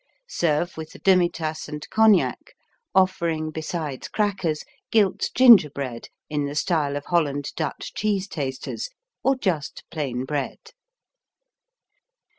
[0.27, 2.55] Serve with the demitasse and cognac,
[2.95, 8.89] offering, besides crackers, gilt gingerbread in the style of Holland Dutch cheese tasters,
[9.23, 10.71] or just plain bread.